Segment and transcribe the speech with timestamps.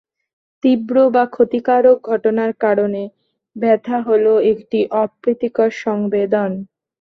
[0.63, 3.03] তীব্র বা ক্ষতিকারক ঘটনার কারণে
[3.55, 6.51] ব্যথা হ'ল একটি অপ্রীতিকর সংবেদন।